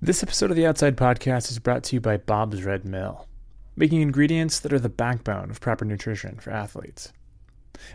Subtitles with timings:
[0.00, 3.26] This episode of the Outside Podcast is brought to you by Bob's Red Mill,
[3.74, 7.12] making ingredients that are the backbone of proper nutrition for athletes.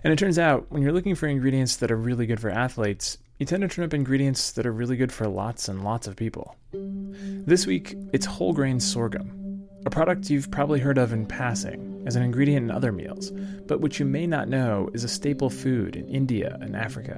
[0.04, 3.20] And it turns out, when you're looking for ingredients that are really good for athletes,
[3.39, 6.18] you tend to turn up ingredients that are really good for lots and lots of
[6.18, 6.58] people.
[6.74, 12.17] This week, it's whole grain sorghum, a product you've probably heard of in passing as
[12.17, 13.31] an ingredient in other meals,
[13.65, 17.17] but which you may not know is a staple food in India and Africa.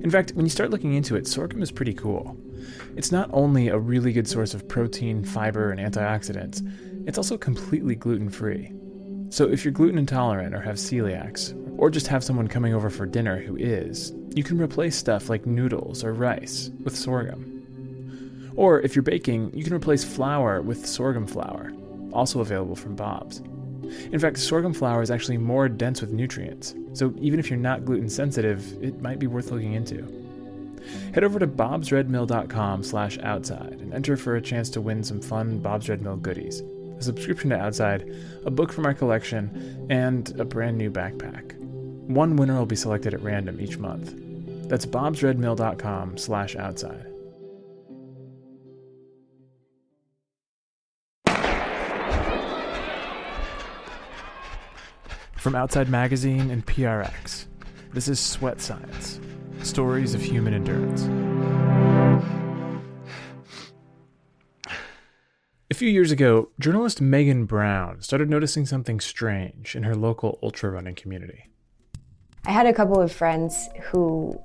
[0.00, 2.36] In fact, when you start looking into it, sorghum is pretty cool.
[2.96, 6.62] It's not only a really good source of protein, fiber, and antioxidants,
[7.06, 8.72] it's also completely gluten free.
[9.30, 13.06] So if you're gluten intolerant or have celiacs, or just have someone coming over for
[13.06, 18.52] dinner who is, you can replace stuff like noodles or rice with sorghum.
[18.56, 21.72] Or if you're baking, you can replace flour with sorghum flour,
[22.12, 23.40] also available from Bob's.
[24.12, 27.84] In fact, sorghum flour is actually more dense with nutrients, so even if you're not
[27.84, 30.27] gluten sensitive, it might be worth looking into.
[31.14, 35.58] Head over to bobsredmill.com slash outside and enter for a chance to win some fun
[35.58, 36.62] Bob's Red Mill goodies.
[36.98, 41.56] A subscription to Outside, a book from our collection, and a brand new backpack.
[41.58, 44.14] One winner will be selected at random each month.
[44.68, 47.06] That's bobsredmill.com slash outside.
[55.36, 57.46] From Outside Magazine and PRX,
[57.94, 59.20] this is Sweat Science
[59.62, 61.02] Stories of Human Endurance.
[65.70, 70.70] A few years ago, journalist Meaghen Brown started noticing something strange in her local ultra
[70.70, 71.50] running community.
[72.46, 74.40] I had a couple of friends who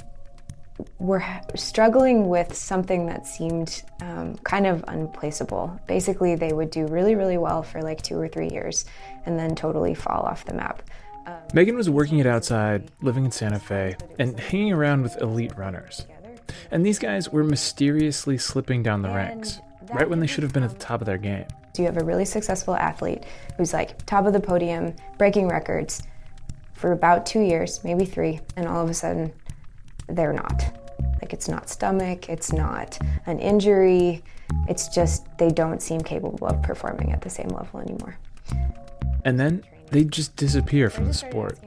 [1.00, 1.24] were
[1.56, 5.80] struggling with something that seemed um, kind of unplaceable.
[5.88, 8.86] Basically, they would do really, really well for like two or three years
[9.26, 10.84] and then totally fall off the map.
[11.54, 16.06] Meaghen was working it outside, living in Santa Fe, and hanging around with elite runners.
[16.72, 19.60] And these guys were mysteriously slipping down the ranks,
[19.94, 21.46] right when they should have been at the top of their game.
[21.74, 23.24] So you have a really successful athlete
[23.58, 26.04] who's like top of the podium, breaking records
[26.74, 29.34] for about two years, maybe three, and all of a sudden
[30.08, 30.64] they're not.
[31.22, 34.24] Like it's not stomach, it's not an injury,
[34.68, 38.18] it's just they don't seem capable of performing at the same level anymore.
[39.26, 41.58] And then they'd just disappear from the sport.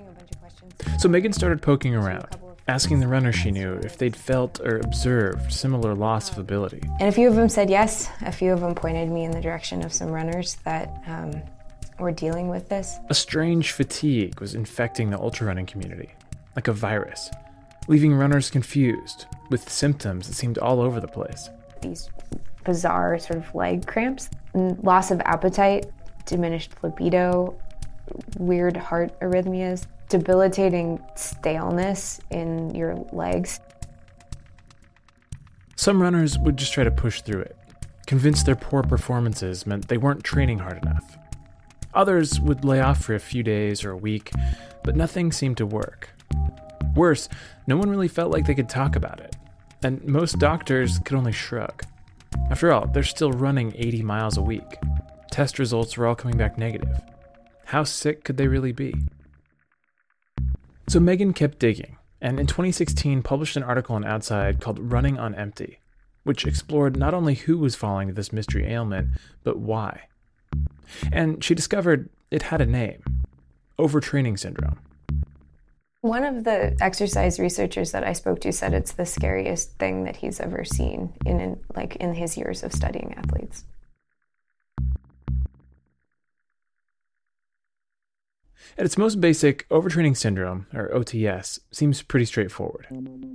[0.98, 2.36] So Meaghen started poking around,
[2.68, 6.82] asking the runners she knew if they'd felt or observed similar loss of ability.
[7.00, 8.10] And a few of them said yes.
[8.22, 11.42] A few of them pointed me in the direction of some runners that um,
[11.98, 12.98] were dealing with this.
[13.08, 16.10] A strange fatigue was infecting the ultra running community,
[16.56, 17.30] like a virus,
[17.88, 21.48] leaving runners confused with symptoms that seemed all over the place.
[21.80, 22.10] These
[22.64, 25.86] bizarre sort of leg cramps, loss of appetite,
[26.26, 27.56] diminished libido,
[28.38, 33.60] weird heart arrhythmias, debilitating staleness in your legs.
[35.76, 37.56] Some runners would just try to push through it,
[38.06, 41.16] convinced their poor performances meant they weren't training hard enough.
[41.94, 44.30] Others would lay off for a few days or a week,
[44.84, 46.10] but nothing seemed to work.
[46.94, 47.28] Worse,
[47.66, 49.36] no one really felt like they could talk about it,
[49.82, 51.82] and most doctors could only shrug.
[52.50, 54.78] After all, they're still running 80 miles a week.
[55.30, 57.00] Test results were all coming back negative.
[57.66, 58.94] How sick could they really be?
[60.88, 65.34] So Meaghen kept digging, and in 2016 published an article on Outside called Running on
[65.34, 65.80] Empty,
[66.22, 69.08] which explored not only who was falling to this mystery ailment,
[69.42, 70.02] but why.
[71.10, 73.02] And she discovered it had a name
[73.80, 74.78] overtraining syndrome.
[76.02, 80.14] One of the exercise researchers that I spoke to said it's the scariest thing that
[80.14, 83.64] he's ever seen in, in like in his years of studying athletes.
[88.78, 92.86] At its most basic, overtraining syndrome, or OTS, seems pretty straightforward.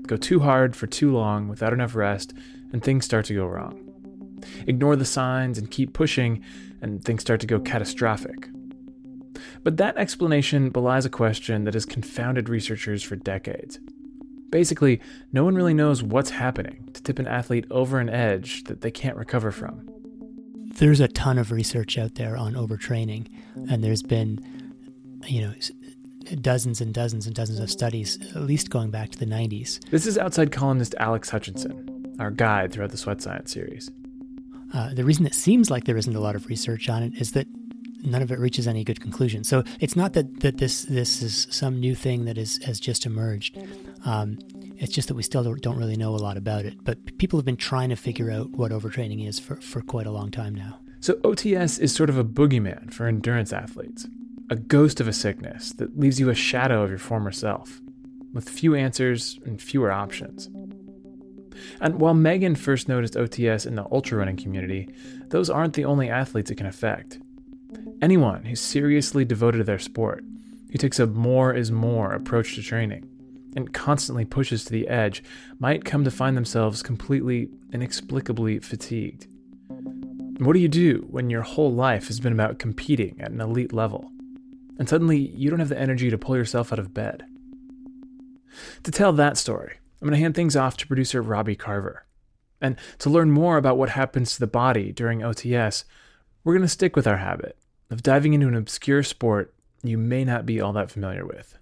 [0.06, 2.34] Go too hard for too long without enough rest,
[2.72, 4.40] and things start to go wrong.
[4.68, 6.44] Ignore the signs and keep pushing,
[6.81, 8.50] and things start to go catastrophic.
[9.63, 13.80] But that explanation belies a question that has confounded researchers for decades.
[14.51, 15.01] Basically,
[15.31, 18.91] no one really knows what's happening to tip an athlete over an edge that they
[18.91, 19.89] can't recover from.
[20.75, 23.27] There's a ton of research out there on overtraining,
[23.69, 24.61] and there's been
[25.27, 25.53] you know,
[26.41, 29.79] dozens and dozens and dozens of studies, at least going back to the 90s.
[29.89, 33.91] This is outside columnist Alex Hutchinson, our guide throughout the Sweat Science series.
[34.73, 37.33] Uh, the reason it seems like there isn't a lot of research on it is
[37.33, 37.47] that
[38.03, 39.44] none of it reaches any good conclusion.
[39.44, 43.06] So it's not that, that this this is some new thing that is has just
[43.06, 43.57] emerged.
[44.06, 44.39] Um,
[44.77, 46.83] it's just that we still don't, don't really know a lot about it.
[46.83, 50.12] But people have been trying to figure out what overtraining is for, for quite a
[50.12, 50.79] long time now.
[51.01, 54.07] So OTS is sort of a boogeyman for endurance athletes
[54.51, 57.80] a ghost of a sickness that leaves you a shadow of your former self,
[58.33, 60.50] with few answers and fewer options.
[61.80, 64.94] And while Meaghen first noticed OTS in the ultra running community,
[65.30, 67.18] those aren't the only athletes it can affect.
[68.01, 70.21] Anyone who's seriously devoted to their sport,
[70.69, 73.07] who takes a more is more approach to training,
[73.56, 75.24] and constantly pushes to the edge,
[75.59, 79.27] might come to find themselves completely, inexplicably fatigued.
[80.39, 83.71] What do you do when your whole life has been about competing at an elite
[83.71, 84.12] level,
[84.81, 87.24] and suddenly you don't have the energy to pull yourself out of bed?
[88.81, 92.07] To tell that story, I'm going to hand things off to producer Robbie Carver.
[92.60, 95.83] And to learn more about what happens to the body during OTS,
[96.44, 97.57] we're going to stick with our habit
[97.92, 101.60] of diving into an obscure sport you may not be all that familiar with.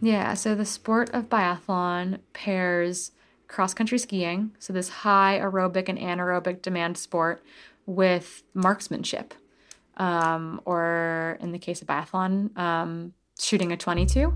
[0.00, 3.10] Yeah, so the sport of biathlon pairs
[3.48, 7.42] cross country skiing, so this high aerobic and anaerobic demand sport,
[7.86, 9.34] with marksmanship,
[10.00, 14.34] um, or in the case of biathlon, um, shooting a 22.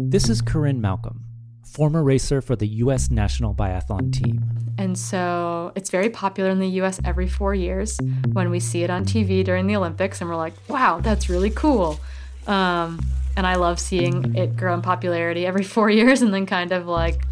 [0.00, 1.24] This is Corinne Malcolm,
[1.66, 3.10] former racer for the U.S.
[3.10, 4.40] national biathlon team.
[4.78, 7.98] And so it's very popular in the US every four years
[8.32, 11.50] when we see it on TV during the Olympics, and we're like, wow, that's really
[11.50, 11.98] cool.
[12.46, 13.00] Um,
[13.36, 16.86] and I love seeing it grow in popularity every four years and then kind of
[16.86, 17.24] like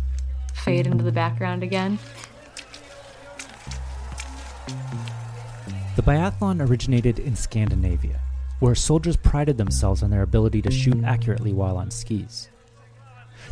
[0.55, 2.00] fade into the background again.
[6.00, 8.23] The biathlon originated in Scandinavia,
[8.58, 12.49] where soldiers prided themselves on their ability to shoot accurately while on skis.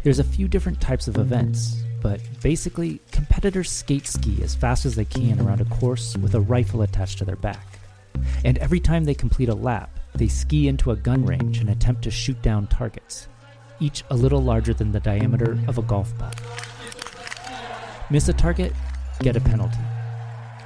[0.03, 4.95] There's a few different types of events, but basically, competitors skate ski as fast as
[4.95, 7.81] they can around a course with a rifle attached to their back.
[8.47, 12.00] And every time they complete a lap, they ski into a gun range and attempt
[12.05, 13.29] to shoot down targets,
[13.79, 16.33] each a little larger than the diameter of a golf ball.
[18.09, 18.73] Miss a target,
[19.21, 19.88] get a penalty.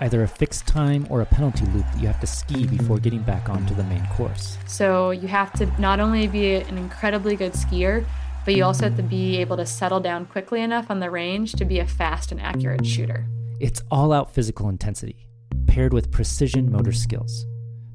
[0.03, 2.77] Either a fixed time or a penalty loop that you have to ski mm-hmm.
[2.77, 4.59] before getting back onto the main course.
[4.67, 8.05] So you have to not only be an incredibly good skier,
[8.45, 11.53] but you also have to be able to settle down quickly enough on the range
[11.53, 13.29] to be a fast and accurate shooter.
[13.61, 15.29] It's all out physical intensity,
[15.69, 17.47] paired with precision motor skills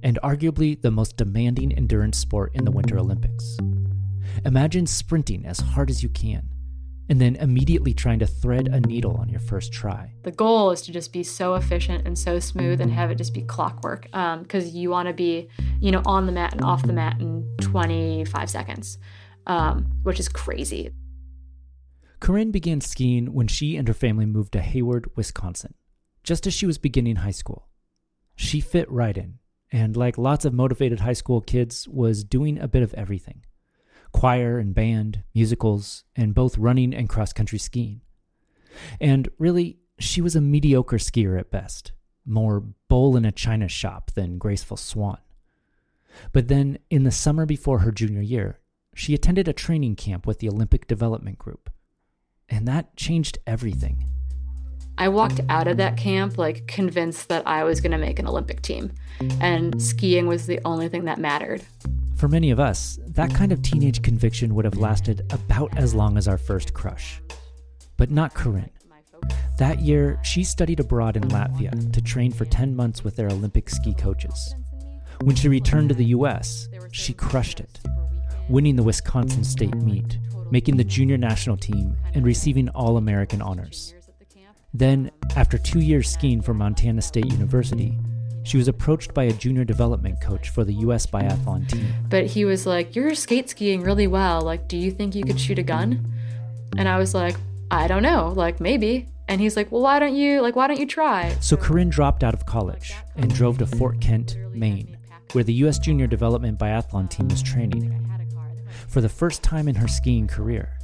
[0.02, 3.58] and arguably the most demanding endurance sport in the Winter Olympics.
[4.46, 6.48] Imagine sprinting as hard as you can,
[7.10, 10.12] and then immediately trying to thread a needle on your first try.
[10.24, 13.34] The goal is to just be so efficient and so smooth and have it just
[13.34, 15.48] be clockwork because um, you want to be,
[15.80, 18.98] you know, on the mat and off the mat in 25 seconds,
[19.46, 20.92] um, which is crazy.
[22.20, 25.76] Corinne began skiing when she and her family moved to Hayward, Wisconsin,
[26.24, 27.70] just as she was beginning high school.
[28.36, 29.40] She fit right in,
[29.72, 33.44] and like lots of motivated high school kids, was doing a bit of everything
[34.12, 38.02] choir and band, musicals, and both running and cross country skiing.
[39.00, 41.92] And really, she was a mediocre skier at best,
[42.26, 45.20] more bowl in a china shop than graceful swan.
[46.32, 48.60] But then, in the summer before her junior year,
[48.96, 51.70] she attended a training camp with the Olympic Development Group.
[52.50, 54.06] And that changed everything.
[55.00, 58.28] I walked out of that camp like convinced that I was going to make an
[58.28, 58.92] Olympic team,
[59.40, 61.62] and skiing was the only thing that mattered.
[62.16, 66.18] For many of us, that kind of teenage conviction would have lasted about as long
[66.18, 67.22] as our first crush.
[67.96, 68.72] But not Corinne.
[69.60, 73.70] That year, she studied abroad in Latvia to train for 10 months with their Olympic
[73.70, 74.56] ski coaches.
[75.22, 77.80] When she returned to the US, she crushed it,
[78.50, 80.18] winning the Wisconsin State meet,
[80.52, 83.94] making the junior national team, and receiving All American honors.
[84.74, 87.98] Then, after two years skiing for Montana State University,
[88.44, 91.86] she was approached by a junior development coach for the US biathlon team.
[92.10, 94.42] But he was like, You're skate skiing really well.
[94.42, 96.14] Like, do you think you could shoot a gun?
[96.78, 97.36] And I was like,
[97.72, 98.34] I don't know.
[98.36, 99.10] Like, maybe.
[99.28, 101.36] And he's like, Well, why don't you, like, why don't you try?
[101.42, 104.98] So Corinne dropped out of college and drove to Fort Kent, Maine,
[105.34, 108.08] where the US junior development biathlon team was training.
[108.88, 110.78] For the first time in her skiing career,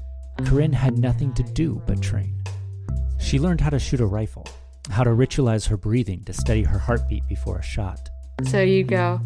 [0.46, 2.44] Corinne had nothing to do but train.
[3.24, 4.46] She learned how to shoot a rifle,
[4.90, 8.10] how to ritualize her breathing to steady her heartbeat before a shot.
[8.44, 9.22] So you go.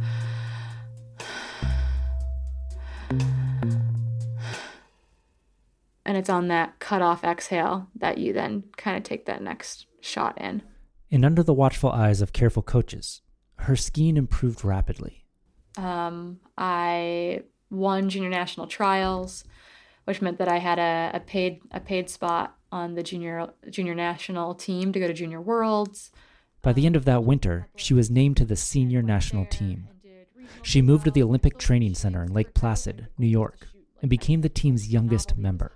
[6.05, 9.87] And it's on that cut off exhale that you then kind of take that next
[9.99, 10.61] shot in.
[11.11, 13.23] And under the watchful eyes of careful coaches,
[13.57, 15.25] her skiing improved rapidly.
[15.75, 19.43] Um, I won junior national trials,
[20.05, 23.95] which meant that I had a, a paid a paid spot on the junior junior
[23.95, 26.11] national team to go to junior worlds.
[26.61, 29.87] By the end of that winter, she was named to the senior national team.
[30.61, 33.67] She moved to the Olympic Training Center in Lake Placid, New York,
[34.01, 35.71] and became the team's youngest member.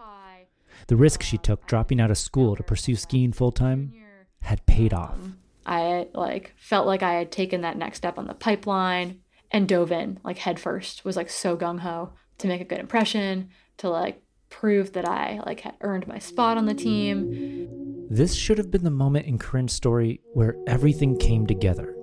[0.88, 3.94] The risk she took dropping out of school to pursue skiing full time
[4.42, 5.14] had paid off.
[5.14, 9.22] Um, I like felt like I had taken that next step on the pipeline
[9.52, 11.06] and dove in like head first.
[11.06, 14.21] Was like so gung ho to make a good impression, to like
[14.52, 17.68] proved that I like had earned my spot on the team.
[18.10, 21.96] This should have been the moment in Corinne's story where everything came together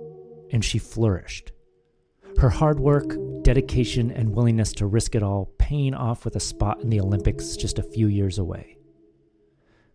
[0.51, 1.53] and she flourished.
[2.37, 6.81] Her hard work, dedication, and willingness to risk it all paying off with a spot
[6.81, 8.77] in the Olympics just a few years away.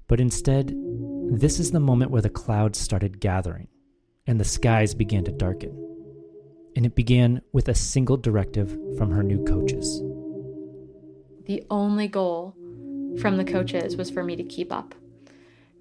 [0.06, 0.75] But instead,
[1.30, 3.68] this is the moment where the clouds started gathering
[4.26, 5.80] and the skies began to darken.
[6.76, 10.02] And it began with a single directive from her new coaches.
[11.46, 12.54] The only goal
[13.20, 14.94] from the coaches was for me to keep up.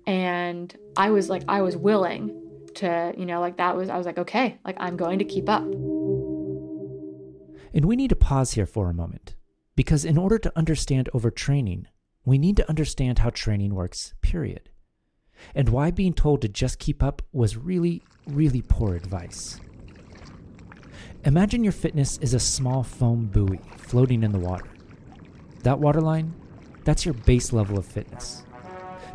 [0.06, 2.40] And I was like, I was willing
[2.76, 5.48] to, you know, like that was, I was like, okay, like I'm going to keep
[5.48, 5.64] up.
[7.74, 9.36] And we need to pause here for a moment,
[9.76, 11.86] because in order to understand overtraining,
[12.26, 14.70] we need to understand how training works, period.
[15.56, 19.60] And why being told to just keep up was really, really poor advice.
[21.26, 24.70] Imagine your fitness is a small foam buoy floating in the water.
[25.64, 26.34] That waterline,
[26.84, 28.44] that's your base level of fitness.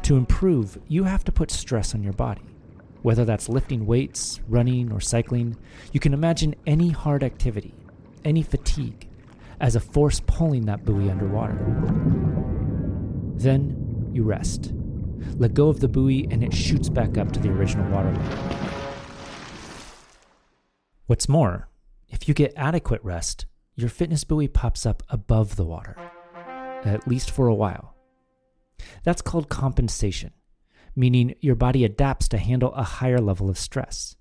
[0.02, 2.42] To improve, you have to put stress on your body.
[3.02, 5.56] Whether that's lifting weights, running, or cycling,
[5.92, 7.74] you can imagine any hard activity,
[8.24, 9.08] any fatigue,
[9.60, 11.58] as a force pulling that buoy underwater.
[13.36, 14.72] Then you rest.
[15.36, 18.58] Let go of the buoy and it shoots back up to the original waterline.
[21.06, 21.68] What's more,
[22.08, 25.96] if you get adequate rest, your fitness buoy pops up above the water,
[26.84, 27.94] at least for a while.
[29.04, 30.32] That's called compensation
[30.98, 34.16] meaning your body adapts to handle a higher level of stress.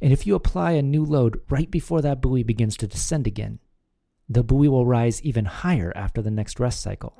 [0.00, 3.58] And if you apply a new load right before that buoy begins to descend again,
[4.26, 7.14] the buoy will rise even higher after the next rest cycle.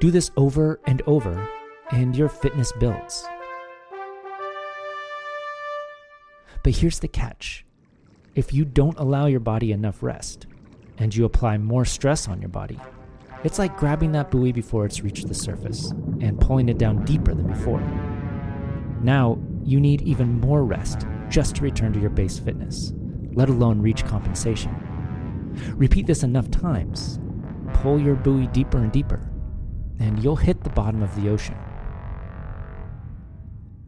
[0.00, 1.48] Do this over and over,
[1.90, 3.26] and your fitness builds.
[6.62, 7.66] But here's the catch
[8.36, 10.46] if you don't allow your body enough rest,
[10.96, 12.78] and you apply more stress on your body,
[13.44, 17.34] it's like grabbing that buoy before it's reached the surface and pulling it down deeper
[17.34, 17.80] than before.
[19.02, 22.92] Now, you need even more rest just to return to your base fitness,
[23.32, 24.72] let alone reach compensation.
[25.76, 27.18] Repeat this enough times,
[27.74, 29.30] pull your buoy deeper and deeper,
[29.98, 31.56] and you'll hit the bottom of the ocean.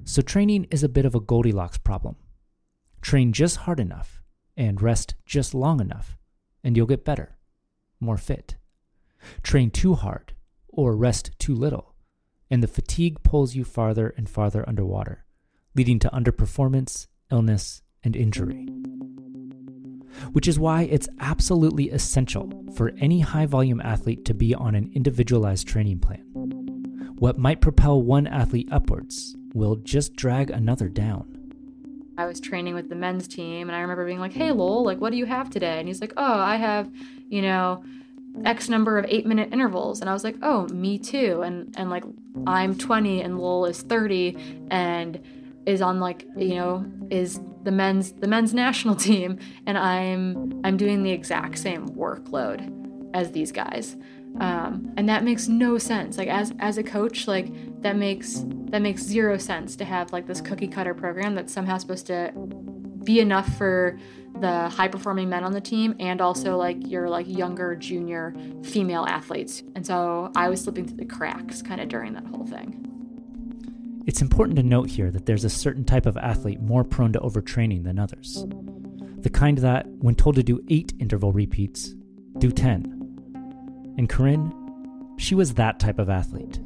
[0.05, 2.17] So, training is a bit of a Goldilocks problem.
[3.01, 4.23] Train just hard enough
[4.57, 6.19] and rest just long enough,
[6.63, 7.37] and you'll get better,
[8.01, 8.57] more fit.
[9.43, 10.33] Train too hard
[10.69, 11.95] or rest too little,
[12.51, 15.25] and the fatigue pulls you farther and farther underwater,
[15.75, 18.69] leading to underperformance, illness, and injury.
[20.33, 24.91] Which is why it's absolutely essential for any high volume athlete to be on an
[24.95, 26.25] individualized training plan.
[27.19, 31.31] What might propel one athlete upwards will just drag another down.
[32.17, 35.01] I was training with the men's team, and I remember being like, "Hey, Lowell, like,
[35.01, 36.91] what do you have today?" And he's like, "Oh, I have,
[37.29, 37.83] you know,
[38.45, 40.01] X number of eight minute intervals.
[40.01, 41.43] And I was like, oh, me too.
[41.43, 42.05] And and like
[42.47, 45.21] I'm 20 and Lowell is 30 and
[45.67, 50.77] is on like, you know, is the men's the men's national team and I'm I'm
[50.77, 52.71] doing the exact same workload
[53.15, 53.97] as these guys.
[54.41, 56.19] Um, and that makes no sense.
[56.19, 60.27] Like as as a coach, like that makes that makes zero sense to have like
[60.27, 62.33] this cookie cutter program that's somehow supposed to
[63.05, 63.99] be enough for
[64.41, 69.05] the high performing men on the team and also like your like younger junior female
[69.09, 69.63] athletes.
[69.75, 72.81] And so I was slipping through the cracks kind of during that whole thing.
[74.07, 77.21] It's important to note here that there's a certain type of athlete more prone to
[77.21, 78.45] overtraining than others.
[79.19, 81.95] The kind that, when told to do eight interval repeats,
[82.37, 83.95] do 10.
[83.97, 84.53] And Corinne,
[85.17, 86.61] she was that type of athlete.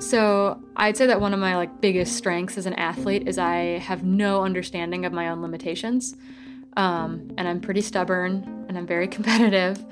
[0.00, 3.78] So I'd say that one of my like biggest strengths as an athlete is I
[3.78, 6.16] have no understanding of my own limitations.
[6.76, 9.84] Um, and I'm pretty stubborn and I'm very competitive.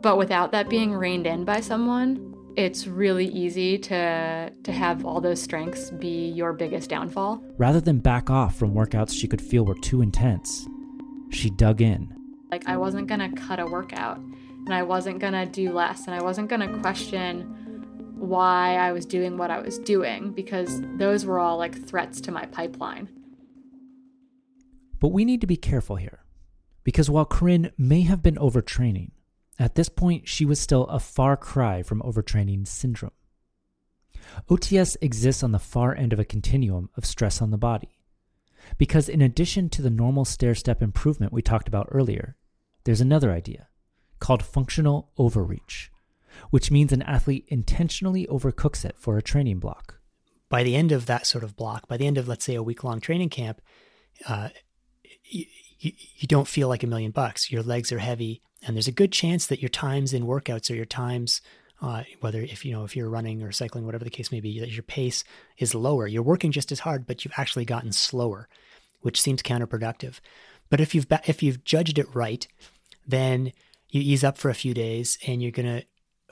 [0.00, 5.20] But without that being reined in by someone, it's really easy to to have all
[5.20, 7.42] those strengths be your biggest downfall.
[7.56, 10.66] Rather than back off from workouts she could feel were too intense,
[11.30, 12.14] she dug in.
[12.50, 16.22] Like I wasn't gonna cut a workout, and I wasn't gonna do less, and I
[16.22, 17.58] wasn't gonna question
[18.18, 22.32] why I was doing what I was doing because those were all like threats to
[22.32, 23.08] my pipeline.
[25.00, 26.21] But we need to be careful here
[26.84, 29.10] because while Corinne may have been overtraining,
[29.58, 33.12] at this point she was still a far cry from overtraining syndrome.
[34.48, 37.98] OTS exists on the far end of a continuum of stress on the body.
[38.78, 42.36] Because in addition to the normal stair step improvement we talked about earlier,
[42.84, 43.68] there's another idea
[44.20, 45.90] called functional overreach,
[46.50, 49.98] which means an athlete intentionally overcooks it for a training block.
[50.48, 52.62] By the end of that sort of block, by the end of, let's say, a
[52.62, 53.60] week long training camp,
[54.28, 54.50] uh,
[55.82, 57.50] you, you don't feel like a million bucks.
[57.50, 60.74] Your legs are heavy, and there's a good chance that your times in workouts or
[60.74, 61.40] your times
[61.82, 64.60] uh, whether if you know if you're running or cycling, whatever the case may be,
[64.60, 65.24] that your pace
[65.58, 66.06] is lower.
[66.06, 68.48] You're working just as hard, but you've actually gotten slower,
[69.00, 70.20] which seems counterproductive.
[70.70, 72.46] But if you've if you've judged it right,
[73.06, 73.52] then
[73.88, 75.82] you ease up for a few days, and you're gonna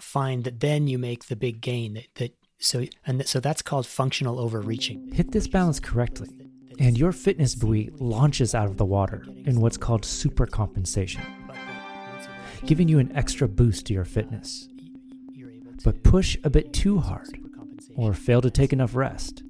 [0.01, 1.95] find that then you make the big gain.
[1.95, 5.13] That, that so and so that's called functional overreaching.
[5.13, 6.29] Hit this balance correctly,
[6.81, 11.25] and your fitness buoy launches out of the water in what's called supercompensation,
[12.67, 14.69] giving you an extra boost to your fitness
[15.85, 17.39] but push a bit too hard
[17.97, 19.43] or fail to take enough rest,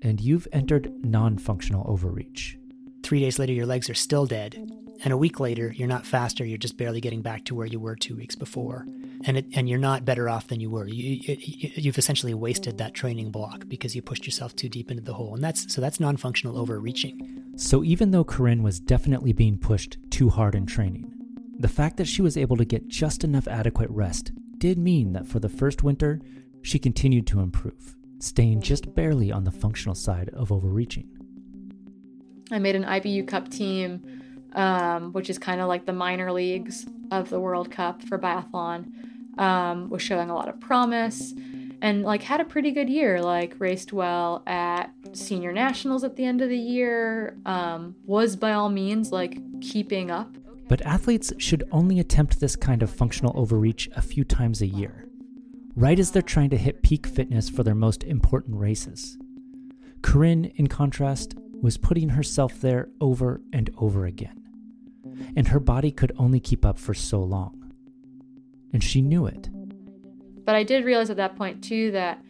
[0.00, 2.58] and you've entered non functional overreach.
[3.02, 4.70] Three days later, your legs are still dead.
[5.04, 7.80] And a week later, you're not faster, you're just barely getting back to where you
[7.80, 8.86] were two weeks before.
[9.24, 10.86] And, it, and you're not better off than you were.
[10.86, 15.02] You, you, have essentially wasted that training block because you pushed yourself too deep into
[15.02, 15.34] the hole.
[15.34, 17.44] And that's so that's non functional overreaching.
[17.56, 21.12] So even though Corinne was definitely being pushed too hard in training,
[21.58, 25.26] the fact that she was able to get just enough adequate rest did mean that
[25.26, 26.20] for the first winter,
[26.62, 31.08] she continued to improve, staying just barely on the functional side of overreaching.
[32.50, 34.22] I made an IBU Cup team,
[34.54, 38.92] um, which is kind of like the minor leagues of the World Cup for biathlon.
[39.38, 41.32] Um, was showing a lot of promise
[41.80, 46.24] and like had a pretty good year like raced well at senior nationals at the
[46.26, 50.36] end of the year um, was by all means like keeping up
[50.72, 55.06] but athletes should only attempt this kind of functional overreach a few times a year,
[55.76, 59.18] right as they're trying to hit peak fitness for their most important races.
[60.00, 64.40] Corinne, in contrast, was putting herself there over and over again,
[65.36, 67.61] and her body could only keep up for so long.
[68.72, 69.48] And she knew it.
[70.44, 72.22] But I did realize at that point too that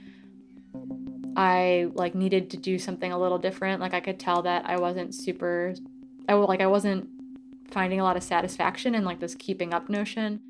[1.36, 3.80] I like needed to do something a little different.
[3.80, 5.74] Like I could tell that I wasn't super
[6.28, 7.08] I like I wasn't
[7.70, 10.40] finding a lot of satisfaction in like this keeping up notion.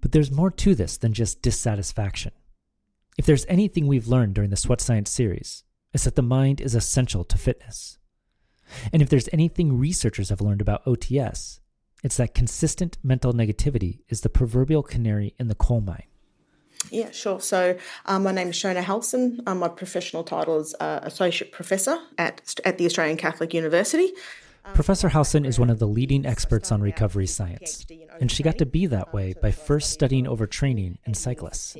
[0.00, 2.32] But there's more to this than just dissatisfaction.
[3.16, 6.74] If there's anything we've learned during the Sweat Science series, it's that the mind is
[6.74, 7.98] essential to fitness.
[8.92, 11.60] And if there's anything researchers have learned about OTS,
[12.02, 16.04] it's that consistent mental negativity is the proverbial canary in the coal mine.
[16.90, 17.40] Yeah, sure.
[17.40, 19.40] So um, my name is Shona Halson.
[19.46, 24.12] Um, my professional title is uh, Associate Professor at, at the Australian Catholic University.
[24.74, 27.86] Professor Halson is one of the leading experts on recovery science,
[28.20, 31.74] and she got to be that way by first studying overtraining in cyclists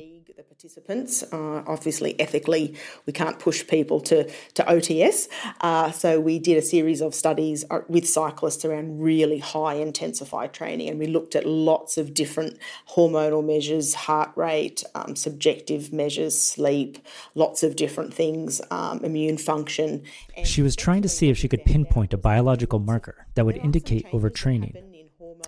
[0.59, 1.23] participants.
[1.31, 5.29] Uh, obviously, ethically, we can't push people to, to OTS.
[5.61, 10.51] Uh, so, we did a series of studies uh, with cyclists around really high intensified
[10.51, 12.57] training, and we looked at lots of different
[12.89, 16.97] hormonal measures, heart rate, um, subjective measures, sleep,
[17.35, 20.03] lots of different things, um, immune function.
[20.43, 24.05] She was trying to see if she could pinpoint a biological marker that would indicate
[24.07, 24.75] overtraining.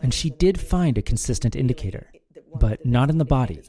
[0.01, 2.07] And she did find a consistent indicator,
[2.55, 3.61] but not in the body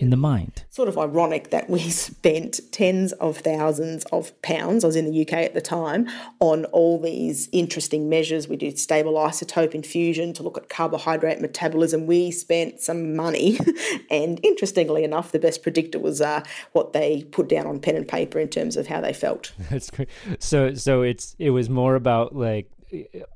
[0.00, 0.64] in the mind.
[0.70, 5.22] Sort of ironic that we spent tens of thousands of pounds, I was in the
[5.22, 6.08] UK at the time,
[6.40, 8.48] on all these interesting measures.
[8.48, 12.06] We did stable isotope infusion to look at carbohydrate metabolism.
[12.06, 13.58] We spent some money,
[14.10, 18.08] and interestingly enough, the best predictor was uh, what they put down on pen and
[18.08, 19.52] paper in terms of how they felt.
[19.70, 20.08] That's great.
[20.38, 22.70] So, so it's it was more about like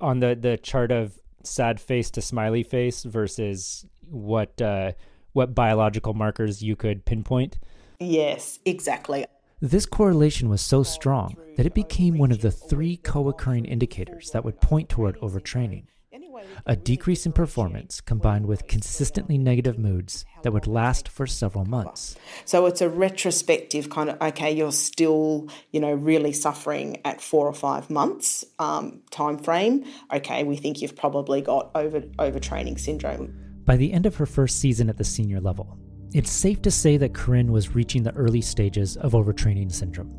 [0.00, 4.60] on the the chart of sad face to smiley face versus what.
[4.62, 4.92] Uh,
[5.34, 7.58] what biological markers you could pinpoint?
[8.00, 9.26] Yes, exactly.
[9.60, 14.30] This correlation was so strong that it became one of the three co occurring indicators
[14.30, 15.84] that would point toward overtraining.
[16.66, 22.16] A decrease in performance combined with consistently negative moods that would last for several months.
[22.44, 27.46] So it's a retrospective kind of okay, you're still you know really suffering at four
[27.46, 29.84] or five months um, time frame.
[30.12, 33.43] Okay, we think you've probably got over overtraining syndrome.
[33.64, 35.78] By the end of her first season at the senior level,
[36.12, 40.14] it's safe to say that Corinne was reaching the early stages of overtraining syndrome.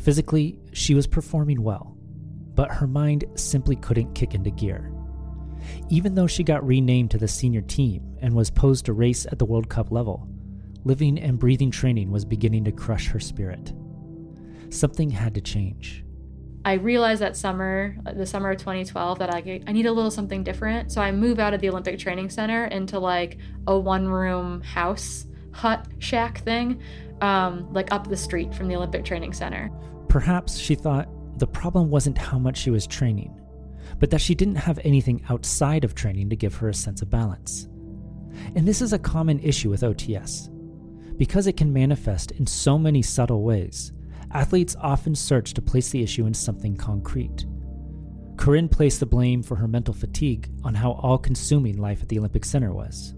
[0.00, 1.96] Physically, she was performing well,
[2.54, 4.92] but her mind simply couldn't kick into gear.
[5.88, 9.38] Even though she got renamed to the senior team and was posed to race at
[9.38, 10.26] the World Cup level,
[10.84, 13.72] living and breathing training was beginning to crush her spirit.
[14.70, 16.04] Something had to change.
[16.64, 20.42] I realized that summer, the summer of 2012, that I, I need a little something
[20.42, 20.90] different.
[20.90, 25.26] So I move out of the Olympic Training Center into like a one room house,
[25.52, 26.80] hut, shack thing,
[27.20, 29.70] um, like up the street from the Olympic Training Center.
[30.08, 33.38] Perhaps she thought the problem wasn't how much she was training,
[33.98, 37.10] but that she didn't have anything outside of training to give her a sense of
[37.10, 37.68] balance.
[38.54, 40.50] And this is a common issue with OTS.
[41.16, 43.92] Because it can manifest in so many subtle ways,
[44.34, 47.46] athletes often search to place the issue in something concrete.
[48.36, 52.18] Corinne placed the blame for her mental fatigue on how all consuming life at the
[52.18, 53.14] Olympic Center was.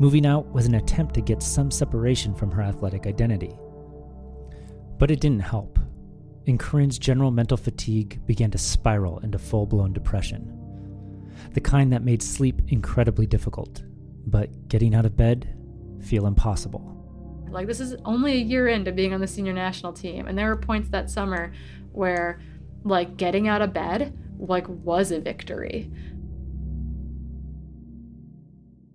[0.00, 3.56] Moving out was an attempt to get some separation from her athletic identity.
[4.98, 5.78] But it didn't help,
[6.46, 10.58] and Corinne's general mental fatigue began to spiral into full blown depression.
[11.52, 13.82] The kind that made sleep incredibly difficult,
[14.26, 15.56] but getting out of bed
[16.02, 17.01] feel impossible.
[17.52, 20.48] Like, this is only a year into being on the senior national team, and there
[20.48, 21.52] were points that summer
[21.92, 22.40] where,
[22.82, 25.90] like, getting out of bed, like, was a victory.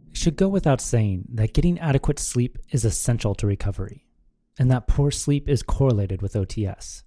[0.10, 4.08] It should go without saying that getting adequate sleep is essential to recovery,
[4.58, 7.04] and that poor sleep is correlated with OTS.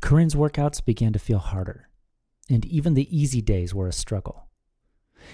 [0.00, 1.88] Corinne's workouts began to feel harder,
[2.50, 4.48] and even the easy days were a struggle.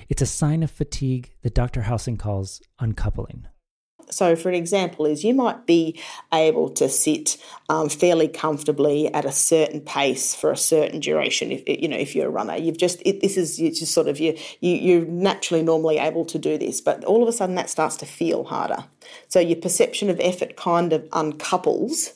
[0.08, 1.82] It's a sign of fatigue that Dr.
[1.82, 3.48] Halson calls uncoupling.
[4.10, 6.00] So, for an example, is you might be
[6.32, 7.36] able to sit
[7.68, 11.52] um, fairly comfortably at a certain pace for a certain duration.
[11.52, 14.18] If you know, if you're a runner, you've just it, this is just sort of
[14.18, 17.70] you, you you're naturally normally able to do this, but all of a sudden that
[17.70, 18.84] starts to feel harder.
[19.28, 22.14] So your perception of effort kind of uncouples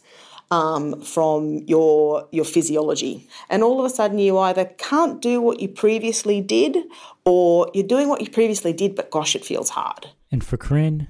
[0.51, 5.61] um, from your your physiology, and all of a sudden you either can't do what
[5.61, 6.77] you previously did,
[7.25, 10.09] or you're doing what you previously did, but gosh, it feels hard.
[10.31, 11.09] And for Corinne,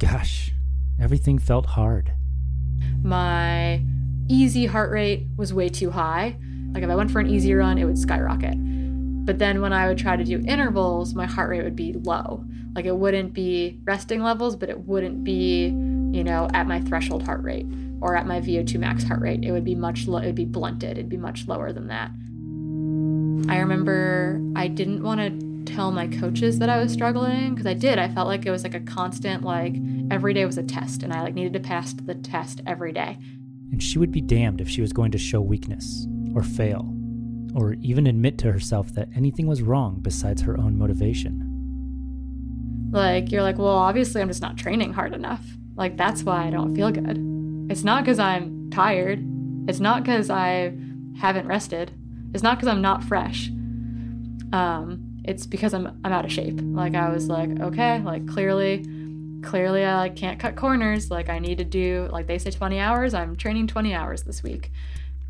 [0.00, 0.52] gosh,
[0.98, 2.12] everything felt hard.
[3.02, 3.84] My
[4.28, 6.36] easy heart rate was way too high.
[6.72, 8.54] Like if I went for an easy run, it would skyrocket.
[9.26, 12.44] But then when I would try to do intervals, my heart rate would be low.
[12.74, 17.22] Like it wouldn't be resting levels, but it wouldn't be, you know, at my threshold
[17.24, 17.66] heart rate
[18.00, 19.44] or at my VO2 max heart rate.
[19.44, 20.92] It would be much low, it'd be blunted.
[20.92, 22.10] It'd be much lower than that.
[23.52, 27.74] I remember I didn't want to tell my coaches that I was struggling because I
[27.74, 27.98] did.
[27.98, 29.76] I felt like it was like a constant like
[30.10, 33.18] every day was a test and I like needed to pass the test every day.
[33.72, 36.92] And she would be damned if she was going to show weakness or fail
[37.54, 41.46] or even admit to herself that anything was wrong besides her own motivation.
[42.92, 45.44] Like you're like, well, obviously I'm just not training hard enough.
[45.76, 47.70] Like that's why I don't feel good.
[47.70, 49.24] It's not because I'm tired.
[49.68, 50.74] It's not because I
[51.18, 51.92] haven't rested.
[52.34, 53.48] It's not because I'm not fresh.
[54.52, 56.58] Um, it's because I'm I'm out of shape.
[56.60, 58.84] Like I was like, okay, like clearly,
[59.42, 61.10] clearly I like, can't cut corners.
[61.10, 63.14] Like I need to do like they say 20 hours.
[63.14, 64.70] I'm training 20 hours this week,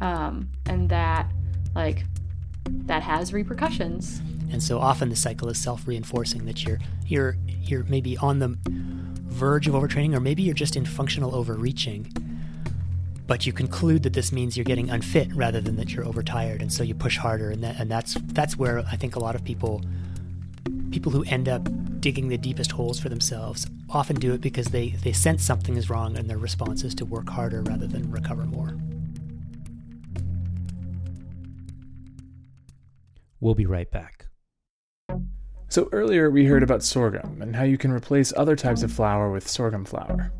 [0.01, 1.31] um, and that
[1.75, 2.05] like
[2.67, 4.21] that has repercussions.
[4.53, 8.57] And so often the cycle is self-reinforcing that you're you're you're maybe on the
[9.31, 12.13] verge of overtraining or maybe you're just in functional overreaching
[13.31, 16.73] but you conclude that this means you're getting unfit rather than that you're overtired and
[16.73, 19.45] so you push harder and that and that's that's where I think a lot of
[19.45, 19.83] people
[20.91, 21.69] people who end up
[22.01, 25.89] digging the deepest holes for themselves often do it because they they sense something is
[25.89, 28.77] wrong and their response is to work harder rather than recover more.
[33.39, 34.27] We'll be right back.
[35.69, 39.31] So earlier we heard about sorghum and how you can replace other types of flour
[39.31, 40.33] with sorghum flour.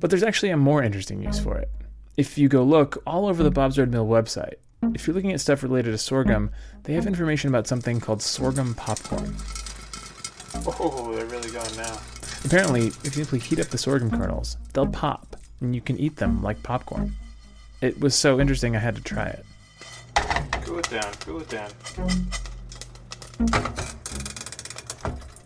[0.00, 1.68] But there's actually a more interesting use for it.
[2.16, 4.56] If you go look all over the Bob's Red Mill website,
[4.94, 6.50] if you're looking at stuff related to sorghum,
[6.82, 9.34] they have information about something called sorghum popcorn.
[10.66, 11.98] Oh, they're really going now.
[12.44, 16.16] Apparently, if you simply heat up the sorghum kernels, they'll pop, and you can eat
[16.16, 17.14] them like popcorn.
[17.80, 19.46] It was so interesting I had to try it.
[20.64, 21.70] Cool it down, cool it down.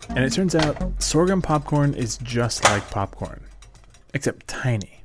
[0.09, 3.41] And it turns out sorghum popcorn is just like popcorn,
[4.13, 4.96] except tiny.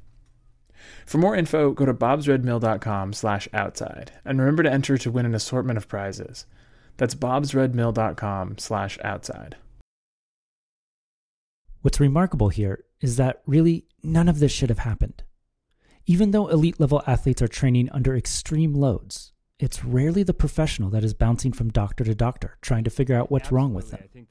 [1.06, 5.34] For more info, go to bobsredmill.com slash outside, and remember to enter to win an
[5.34, 6.46] assortment of prizes.
[6.96, 9.56] That's bobsredmill.com slash outside.
[11.82, 15.24] What's remarkable here is that really none of this should have happened.
[16.06, 19.32] Even though elite level athletes are training under extreme loads,
[19.62, 23.30] it's rarely the professional that is bouncing from doctor to doctor trying to figure out
[23.30, 24.26] what's wrong with them.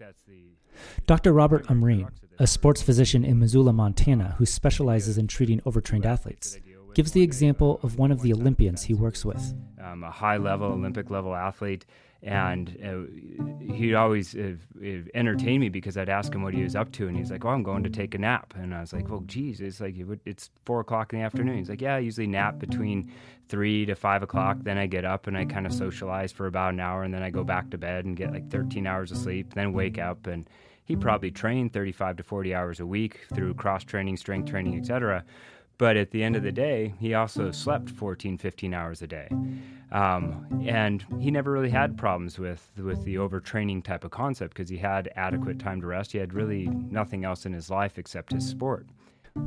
[1.08, 1.32] Dr.
[1.32, 6.58] Robert Umreen, a sports physician in Missoula, Montana, who specializes in treating overtrained athletes,
[6.96, 9.54] gives the example of one of the Olympians he works with.
[9.82, 11.86] Um, a high level, Olympic level athlete.
[12.23, 14.53] And uh, he'd always uh,
[15.15, 17.49] entertain me because I'd ask him what he was up to, and he's like, "Oh,
[17.49, 20.51] I'm going to take a nap." And I was like, "Well, geez, it's like it's
[20.65, 23.12] four o'clock in the afternoon." He's like, "Yeah, I usually nap between
[23.49, 24.57] three to five o'clock.
[24.62, 27.23] Then I get up and I kind of socialize for about an hour, and then
[27.23, 29.53] I go back to bed and get like 13 hours of sleep.
[29.55, 30.47] Then wake up and."
[30.84, 35.23] He probably trained 35 to 40 hours a week through cross training, strength training, etc.
[35.82, 39.28] But at the end of the day, he also slept 14, 15 hours a day.
[39.91, 44.70] Um, and he never really had problems with, with the overtraining type of concept because
[44.70, 46.12] he had adequate time to rest.
[46.12, 48.86] He had really nothing else in his life except his sport.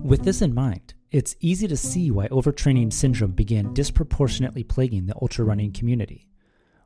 [0.02, 5.14] With this in mind, it's easy to see why overtraining syndrome began disproportionately plaguing the
[5.22, 6.26] ultra running community,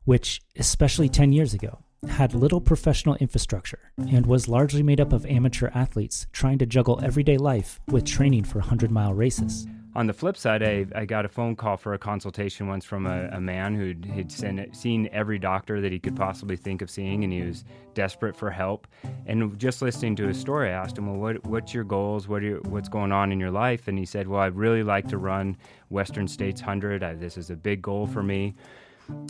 [0.04, 5.26] which, especially 10 years ago, had little professional infrastructure and was largely made up of
[5.26, 9.66] amateur athletes trying to juggle everyday life with training for 100 mile races.
[9.96, 13.06] On the flip side, I, I got a phone call for a consultation once from
[13.06, 17.24] a, a man who had seen, every doctor that he could possibly think of seeing,
[17.24, 18.86] and he was desperate for help.
[19.26, 22.28] And just listening to his story, I asked him, "Well, what, what's your goals?
[22.28, 25.08] What you, what's going on in your life?" And he said, "Well, I'd really like
[25.08, 25.56] to run
[25.88, 27.02] Western States 100.
[27.02, 28.54] I, this is a big goal for me."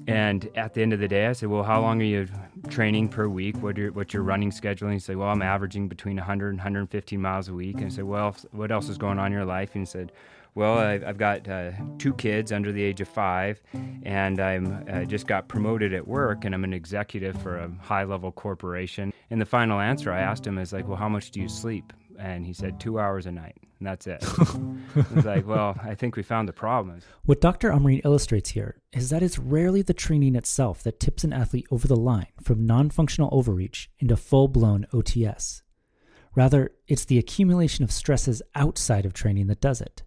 [0.06, 2.28] And at the end of the day, I said, "Well, how long are you
[2.68, 3.62] training per week?
[3.62, 6.58] What your what's your running schedule?" And he said, "Well, I'm averaging between 100 and
[6.58, 9.44] 115 miles a week." And I said, "Well, what else is going on in your
[9.44, 10.12] life?" And he said,
[10.54, 13.60] "Well, I've got uh, two kids under the age of five,
[14.02, 18.32] and I'm uh, just got promoted at work, and I'm an executive for a high-level
[18.32, 21.48] corporation." And the final answer I asked him is like, "Well, how much do you
[21.48, 24.22] sleep?" And he said, two hours a night and that's it.
[24.96, 27.00] it's like, well, I think we found the problem.
[27.24, 27.70] What Dr.
[27.70, 31.86] Umreen illustrates here is that it's rarely the training itself that tips an athlete over
[31.86, 35.62] the line from non functional overreach into full blown OTS.
[36.34, 40.02] Rather, it's the accumulation of stresses outside of training that does it.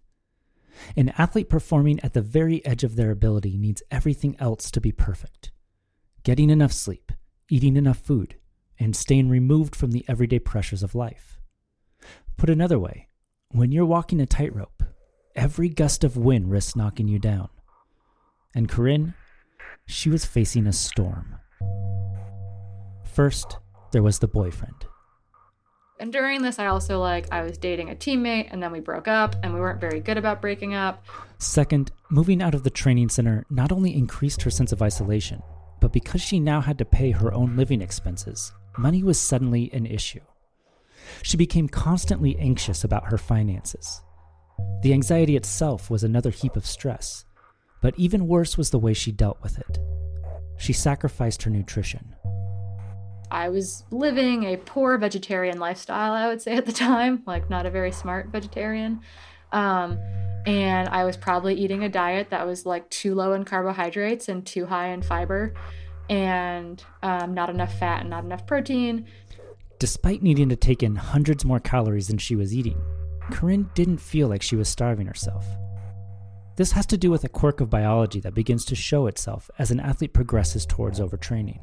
[0.95, 4.91] An athlete performing at the very edge of their ability needs everything else to be
[4.91, 5.51] perfect
[6.23, 7.11] getting enough sleep,
[7.49, 8.35] eating enough food,
[8.79, 11.40] and staying removed from the everyday pressures of life.
[12.37, 13.07] Put another way,
[13.49, 14.83] when you're walking a tightrope,
[15.35, 17.49] every gust of wind risks knocking you down.
[18.55, 19.13] And Corinne,
[19.85, 21.35] she was facing a storm.
[23.03, 23.57] First,
[23.91, 24.85] there was the boyfriend.
[25.99, 29.07] And during this, I also like, I was dating a teammate and then we broke
[29.07, 31.05] up and we weren't very good about breaking up.
[31.37, 35.43] Second, moving out of the training center not only increased her sense of isolation,
[35.79, 39.85] but because she now had to pay her own living expenses, money was suddenly an
[39.85, 40.21] issue.
[41.23, 44.01] She became constantly anxious about her finances.
[44.81, 47.25] The anxiety itself was another heap of stress,
[47.81, 49.79] but even worse was the way she dealt with it.
[50.57, 52.15] She sacrificed her nutrition.
[53.31, 57.65] I was living a poor vegetarian lifestyle, I would say at the time, like not
[57.65, 59.01] a very smart vegetarian.
[59.51, 59.97] Um,
[60.45, 64.45] and I was probably eating a diet that was like too low in carbohydrates and
[64.45, 65.53] too high in fiber,
[66.09, 69.05] and um, not enough fat and not enough protein.
[69.81, 72.79] Despite needing to take in hundreds more calories than she was eating,
[73.31, 75.43] Corinne didn't feel like she was starving herself.
[76.55, 79.71] This has to do with a quirk of biology that begins to show itself as
[79.71, 81.57] an athlete progresses towards overtraining.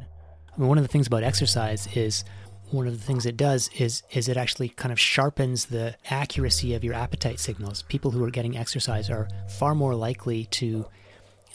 [0.53, 2.25] I mean, one of the things about exercise is
[2.73, 6.75] one of the things it does is is it actually kind of sharpens the accuracy
[6.75, 7.83] of your appetite signals.
[7.83, 10.87] People who are getting exercise are far more likely to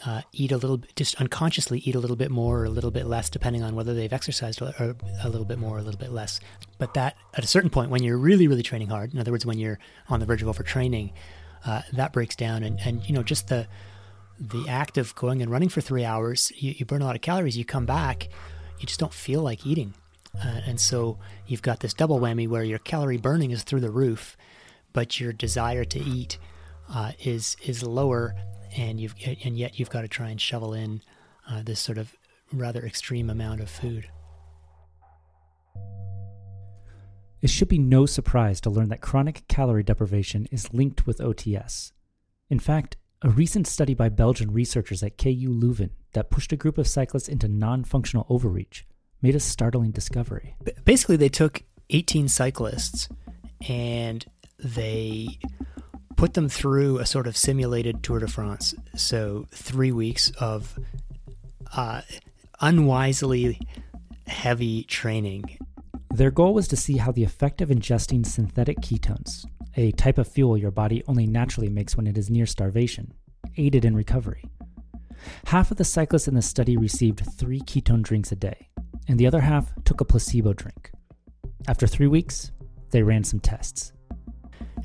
[0.05, 2.91] uh, eat a little, bit just unconsciously eat a little bit more or a little
[2.91, 6.11] bit less, depending on whether they've exercised a little bit more or a little bit
[6.11, 6.39] less.
[6.77, 9.45] But that, at a certain point, when you're really, really training hard, in other words,
[9.45, 11.13] when you're on the verge of overtraining,
[11.65, 12.63] uh, that breaks down.
[12.63, 13.67] And, and, you know, just the,
[14.39, 17.21] the act of going and running for three hours, you, you burn a lot of
[17.21, 17.57] calories.
[17.57, 18.27] You come back,
[18.79, 19.93] you just don't feel like eating.
[20.43, 23.91] Uh, and so you've got this double whammy where your calorie burning is through the
[23.91, 24.35] roof,
[24.91, 26.37] but your desire to eat
[26.93, 28.35] uh, is is lower
[28.75, 31.01] and you've and yet you've got to try and shovel in
[31.49, 32.15] uh, this sort of
[32.51, 34.09] rather extreme amount of food.
[37.41, 41.91] It should be no surprise to learn that chronic calorie deprivation is linked with OTS.
[42.49, 46.77] In fact, a recent study by Belgian researchers at KU Leuven that pushed a group
[46.77, 48.85] of cyclists into non functional overreach
[49.21, 50.55] made a startling discovery.
[50.85, 53.09] Basically, they took 18 cyclists
[53.67, 54.25] and
[54.59, 55.39] they
[56.15, 58.75] put them through a sort of simulated Tour de France.
[58.95, 60.77] So, three weeks of
[61.75, 62.01] uh,
[62.61, 63.59] unwisely
[64.27, 65.57] heavy training.
[66.13, 69.45] Their goal was to see how the effect of ingesting synthetic ketones,
[69.75, 73.13] a type of fuel your body only naturally makes when it is near starvation,
[73.57, 74.43] aided in recovery.
[75.45, 78.69] Half of the cyclists in the study received three ketone drinks a day,
[79.07, 80.91] and the other half took a placebo drink.
[81.67, 82.51] After three weeks,
[82.91, 83.92] they ran some tests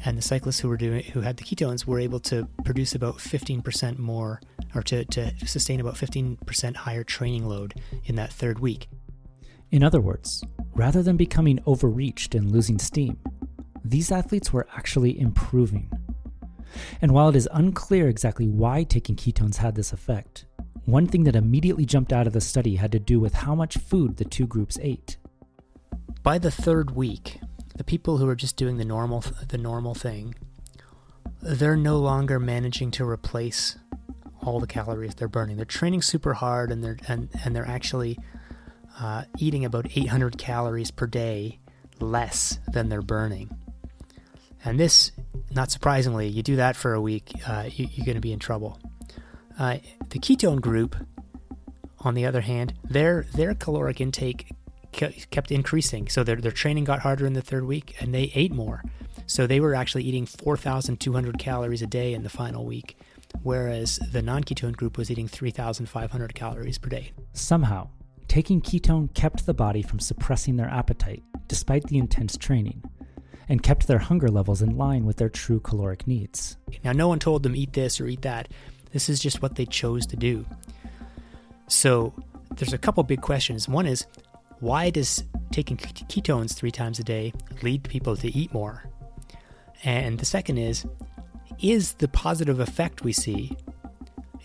[0.04, 3.16] and the cyclists who were doing who had the ketones were able to produce about
[3.16, 4.40] 15% more
[4.74, 8.88] or to, to sustain about 15% higher training load in that third week.
[9.70, 10.42] In other words
[10.74, 13.18] rather than becoming overreached and losing steam
[13.84, 15.90] these athletes were actually improving.
[17.00, 20.44] And while it is unclear exactly why taking ketones had this effect
[20.88, 23.76] one thing that immediately jumped out of the study had to do with how much
[23.76, 25.18] food the two groups ate.
[26.22, 27.40] By the third week
[27.78, 30.34] the people who are just doing the normal the normal thing
[31.40, 33.76] they're no longer managing to replace
[34.42, 35.56] all the calories they're burning.
[35.56, 38.18] They're training super hard and they're and, and they're actually
[38.98, 41.58] uh, eating about 800 calories per day
[42.00, 43.50] less than they're burning.
[44.64, 45.12] And this
[45.50, 48.38] not surprisingly you do that for a week uh, you, are going to be in
[48.38, 48.78] trouble.
[49.58, 49.78] Uh,
[50.10, 50.96] the ketone group
[52.00, 54.52] on the other hand, their their caloric intake
[54.98, 56.08] kept increasing.
[56.08, 58.82] So their their training got harder in the third week, and they ate more.
[59.26, 62.96] So they were actually eating 4,200 calories a day in the final week,
[63.42, 67.12] whereas the non ketone group was eating 3,500 calories per day.
[67.32, 67.88] Somehow,
[68.26, 72.82] taking ketone kept the body from suppressing their appetite despite the intense training
[73.48, 76.58] and kept their hunger levels in line with their true caloric needs.
[76.84, 78.48] Now, no one told them eat this or eat that.
[78.92, 80.44] This is just what they chose to do.
[81.66, 82.14] So,
[82.56, 83.68] there's a couple big questions.
[83.68, 84.06] One is,
[84.60, 88.84] why does taking ketones three times a day lead people to eat more?
[89.84, 90.84] And the second is,
[91.60, 93.56] is the positive effect we see,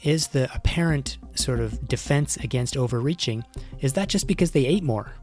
[0.04, 3.44] is the apparent sort of defense against overreaching,
[3.80, 5.14] is that just because they ate more?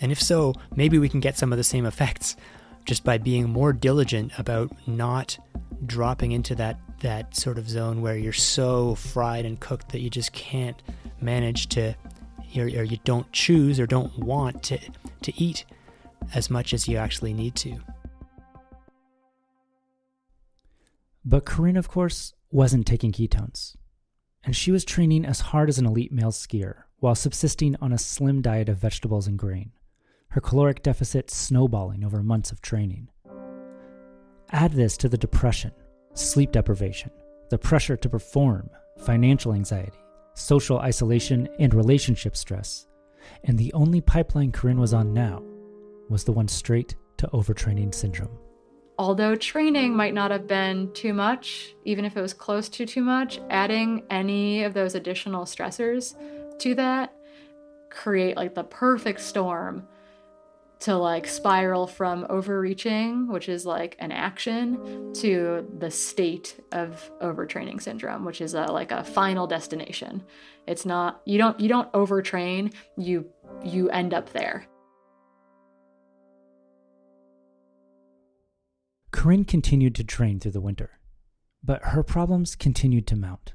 [0.00, 2.36] And if so, maybe we can get some of the same effects
[2.84, 5.38] just by being more diligent about not
[5.86, 10.08] dropping into that that sort of zone where you're so fried and cooked that you
[10.08, 10.80] just can't
[11.20, 11.92] manage to
[12.56, 14.78] or, or you don't choose or don't want to
[15.22, 15.64] to eat
[16.34, 17.78] as much as you actually need to.
[21.24, 23.76] But Corinne, of course, wasn't taking ketones.
[24.44, 27.98] And she was training as hard as an elite male skier while subsisting on a
[27.98, 29.72] slim diet of vegetables and grain
[30.32, 33.06] her caloric deficit snowballing over months of training.
[34.50, 35.72] Add this to the depression,
[36.14, 37.10] sleep deprivation,
[37.50, 39.98] the pressure to perform, financial anxiety,
[40.34, 42.86] social isolation, and relationship stress,
[43.44, 45.42] and the only pipeline Corinne was on now
[46.08, 48.36] was the one straight to overtraining syndrome.
[48.98, 53.02] Although training might not have been too much, even if it was close to too
[53.02, 56.14] much, adding any of those additional stressors
[56.58, 57.14] to that
[57.90, 59.86] create like the perfect storm
[60.82, 67.80] to like spiral from overreaching, which is like an action, to the state of overtraining
[67.80, 70.24] syndrome, which is a, like a final destination.
[70.66, 73.26] It's not you don't you don't overtrain, you
[73.64, 74.66] you end up there.
[79.12, 80.98] Corinne continued to train through the winter,
[81.62, 83.54] but her problems continued to mount.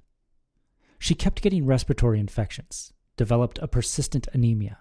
[0.97, 4.79] She kept getting respiratory infections, developed a persistent anemia,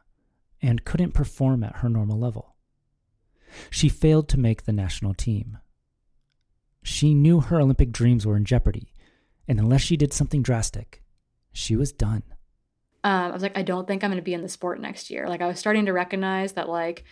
[0.63, 2.57] and couldn't perform at her normal level.
[3.71, 5.59] She failed to make the national team.
[6.83, 8.93] She knew her Olympic dreams were in jeopardy,
[9.49, 11.03] and unless she did something drastic,
[11.53, 12.23] she was done.
[13.03, 15.11] Um, I was like, I don't think I'm going to be in the sport next
[15.11, 15.29] year.
[15.29, 17.05] Like, I was starting to recognize that, like,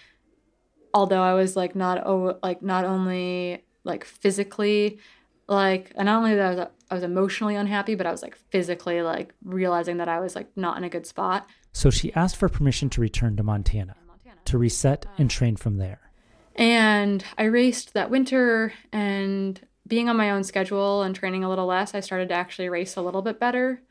[0.95, 5.01] although I was like not oh, like not only like physically
[5.49, 8.37] like and not only that I was, I was emotionally unhappy but i was like
[8.51, 12.37] physically like realizing that i was like not in a good spot so she asked
[12.37, 13.97] for permission to return to Montana,
[14.47, 16.01] to reset and train from there.
[16.55, 21.67] And I raced that winter and being on my own schedule and training a little
[21.67, 23.83] less, I started to actually race a little bit better.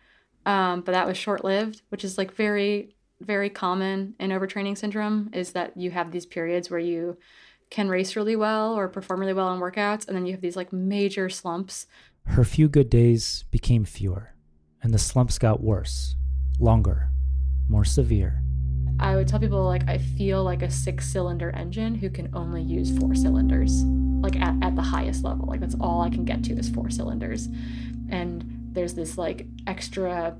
[0.46, 5.30] Um, but that was short lived, which is like very, very common in overtraining syndrome
[5.34, 7.18] is that you have these periods where you
[7.74, 10.56] can race really well or perform really well in workouts, and then you have these
[10.56, 11.88] like major slumps.
[12.26, 14.36] Her few good days became fewer,
[14.84, 16.16] and the slumps got worse,
[16.60, 17.10] longer,
[17.68, 18.44] more severe.
[19.00, 22.62] I would tell people like I feel like a six cylinder engine who can only
[22.62, 23.84] use four cylinders,
[24.22, 25.48] like at, at the highest level.
[25.48, 27.48] Like that's all I can get to is four cylinders.
[28.10, 30.38] And there's this like extra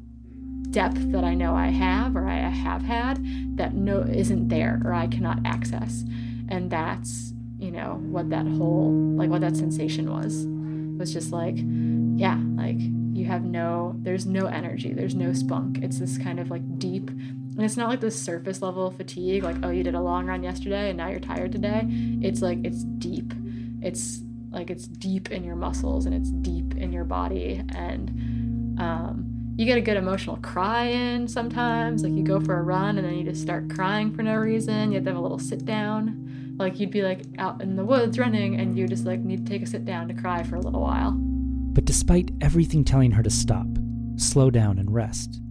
[0.70, 4.94] depth that I know I have or I have had that no isn't there or
[4.94, 6.04] I cannot access.
[6.50, 10.46] And that's, you know, what that whole like what that sensation was.
[10.46, 15.80] It was just like, yeah, like you have no there's no energy there's no spunk.
[15.82, 19.58] It's this kind of like deep and it's not like this surface level fatigue like
[19.62, 21.84] oh you did a long run yesterday and now you're tired today.
[22.22, 23.34] It's like it's deep.
[23.82, 27.64] It's like it's deep in your muscles and it's deep in your body.
[27.76, 29.26] And um,
[29.56, 32.04] you get a good emotional cry in sometimes.
[32.04, 34.92] Like you go for a run and then you just start crying for no reason.
[34.92, 36.23] You have to have a little sit down
[36.58, 39.52] like you'd be like out in the woods running and you just like need to
[39.52, 41.18] take a sit down to cry for a little while
[41.74, 43.66] but despite everything telling her to stop,
[44.16, 45.42] slow down, and rest,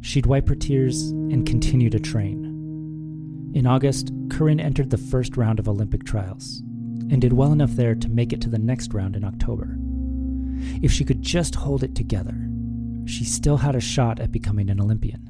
[0.00, 3.50] she'd wipe her tears and continue to train.
[3.52, 6.60] In August, Corinne entered the first round of Olympic trials
[7.10, 9.76] and did well enough there to make it to the next round in October.
[10.80, 12.36] If she could just hold it together,
[13.04, 15.28] she still had a shot at becoming an Olympian.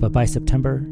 [0.00, 0.86] But by September,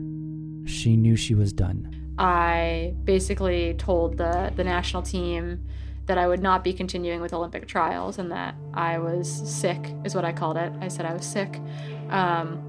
[0.66, 1.94] she knew she was done.
[2.18, 5.66] I basically told the, the national team
[6.06, 10.14] that I would not be continuing with Olympic trials and that I was sick, is
[10.14, 10.72] what I called it.
[10.80, 11.60] I said I was sick.
[12.08, 12.64] Um,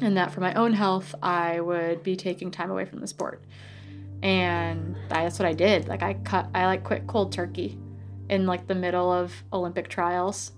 [0.00, 3.44] and that for my own health, I would be taking time away from the sport.
[4.22, 5.88] And that's what I did.
[5.88, 7.78] Like I cut, I like quit cold turkey
[8.28, 10.52] in like the middle of Olympic trials.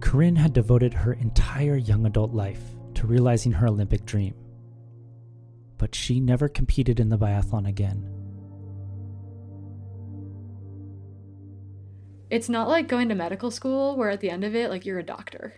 [0.00, 2.62] Corinne had devoted her entire young adult life
[2.94, 4.34] to realizing her Olympic dream.
[5.82, 8.08] But she never competed in the biathlon again.
[12.30, 15.00] It's not like going to medical school where at the end of it, like you're
[15.00, 15.54] a doctor.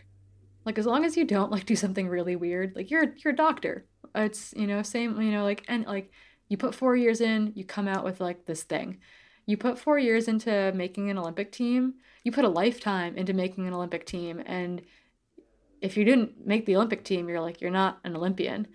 [0.64, 3.36] Like as long as you don't like do something really weird, like you're you're a
[3.36, 3.84] doctor.
[4.14, 6.10] It's you know same you know like and like
[6.48, 9.00] you put four years in, you come out with like this thing.
[9.44, 11.96] You put four years into making an Olympic team.
[12.22, 14.80] You put a lifetime into making an Olympic team, and
[15.82, 18.68] if you didn't make the Olympic team, you're like you're not an Olympian,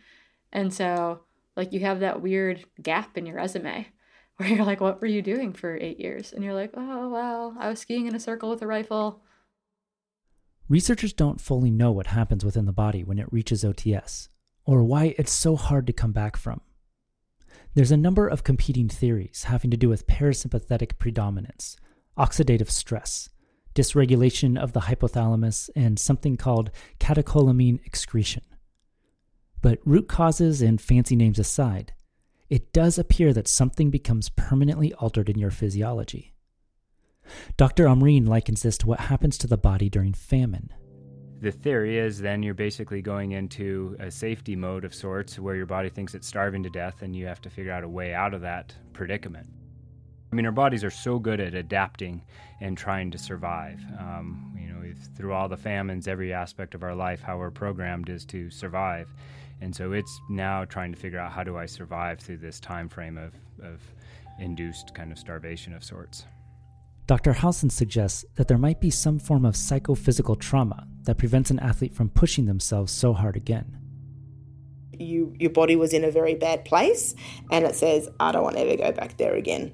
[0.52, 1.22] and so
[1.60, 3.86] like you have that weird gap in your resume
[4.38, 6.32] where you're like, what were you doing for eight years?
[6.32, 9.22] And you're like, oh well, I was skiing in a circle with a rifle.
[10.70, 14.30] Researchers don't fully know what happens within the body when it reaches OTS,
[14.66, 16.62] or why it's so hard to come back from.
[17.74, 21.76] There's a number of competing theories having to do with parasympathetic predominance,
[22.18, 23.30] oxidative stress,
[23.76, 28.44] dysregulation of the hypothalamus, and something called catecholamine excretion.
[29.62, 31.94] But root causes and fancy names aside,
[32.50, 36.34] it does appear that something becomes permanently altered in your physiology.
[37.58, 37.86] Dr.
[37.86, 40.74] Omreen likens this to what happens to the body during famine.
[41.42, 45.66] The theory is then you're basically going into a safety mode of sorts where your
[45.66, 48.34] body thinks it's starving to death and you have to figure out a way out
[48.34, 49.48] of that predicament.
[50.32, 52.22] I mean, our bodies are so good at adapting
[52.62, 53.80] and trying to survive.
[54.00, 58.10] Um, you know, through all the famines, every aspect of our life, how we're programmed
[58.10, 59.14] is to survive.
[59.62, 62.90] And so it's now trying to figure out how do I survive through this time
[62.90, 63.82] frame of, of
[64.40, 66.26] induced kind of starvation of sorts.
[67.08, 67.34] Dr.
[67.34, 71.96] Halson suggests that there might be some form of psychophysical trauma that prevents an athlete
[71.96, 73.78] from pushing themselves so hard again.
[74.94, 77.16] You, your body was in a very bad place,
[77.52, 79.74] and it says, I don't want to ever go back there again.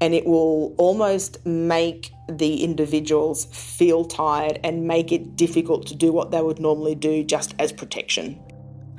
[0.00, 6.12] And it will almost make the individuals feel tired and make it difficult to do
[6.12, 8.40] what they would normally do just as protection.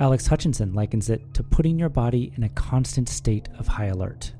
[0.02, 4.34] Alex Hutchinson likens it to putting your body in a constant state of high alert.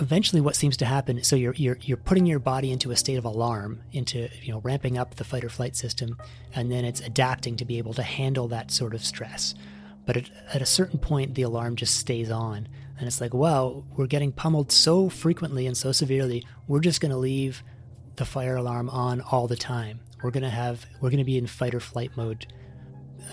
[0.00, 3.14] Eventually what seems to happen so you're, you're you're putting your body into a state
[3.14, 6.18] of alarm into you know ramping up the fight or flight system
[6.52, 9.54] and then it's adapting to be able to handle that sort of stress.
[10.04, 12.66] But at, at a certain point the alarm just stays on
[12.98, 17.12] and it's like well we're getting pummeled so frequently and so severely we're just going
[17.12, 17.62] to leave
[18.16, 21.38] the fire alarm on all the time we're going to have we're going to be
[21.38, 22.46] in fight or flight mode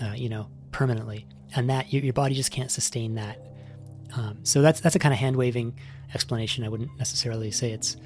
[0.02, 3.38] uh, you know permanently and that your, your body just can't sustain that
[4.16, 5.74] um, so that's that's a kind of hand waving
[6.14, 6.64] explanation.
[6.64, 7.96] I wouldn't necessarily say it's,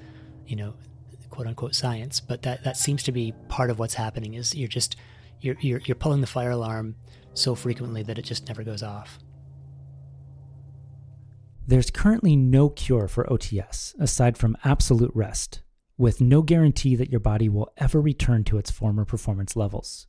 [0.46, 0.74] you know,
[1.30, 4.68] quote unquote science, but that, that seems to be part of what's happening is you're
[4.68, 4.96] just
[5.40, 6.94] you're, you're you're pulling the fire alarm
[7.34, 9.18] so frequently that it just never goes off.
[11.66, 15.62] There's currently no cure for OTS aside from absolute rest,
[15.98, 20.06] with no guarantee that your body will ever return to its former performance levels.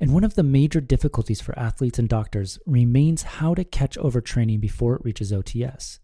[0.00, 4.60] And one of the major difficulties for athletes and doctors remains how to catch overtraining
[4.60, 6.00] before it reaches OTS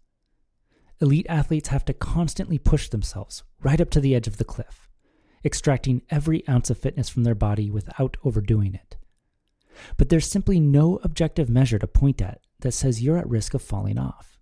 [1.01, 4.89] elite athletes have to constantly push themselves right up to the edge of the cliff,
[5.45, 8.97] extracting every ounce of fitness from their body without overdoing it.
[9.97, 13.63] But there's simply no objective measure to point at that says you're at risk of
[13.63, 14.34] falling off.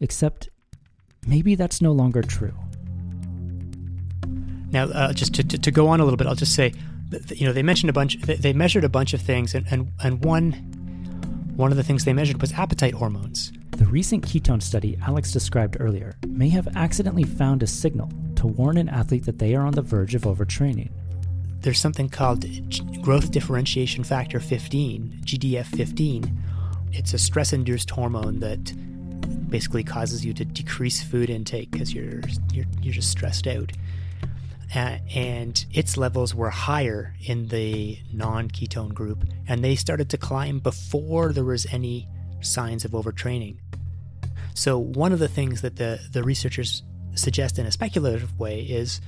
[0.00, 0.48] Except
[1.26, 2.54] maybe that's no longer true.
[4.70, 6.74] Now, uh, just to, to, to, go on a little bit, I'll just say,
[7.28, 9.92] you know, they mentioned a bunch, they, they measured a bunch of things, and, and,
[10.02, 10.52] and one,
[11.54, 13.52] one of the things they measured was appetite hormones.
[13.70, 18.76] The recent ketone study Alex described earlier may have accidentally found a signal to warn
[18.76, 20.90] an athlete that they are on the verge of overtraining.
[21.60, 22.44] There's something called
[23.02, 26.42] growth differentiation factor 15, GDF 15.
[26.92, 28.72] It's a stress induced hormone that
[29.48, 32.20] basically causes you to decrease food intake because you're,
[32.52, 33.72] you're, you're just stressed out.
[34.74, 40.18] Uh, and its levels were higher in the non ketone group, and they started to
[40.18, 42.08] climb before there was any
[42.40, 43.56] signs of overtraining.
[44.54, 46.82] So, one of the things that the, the researchers
[47.14, 49.00] suggest in a speculative way is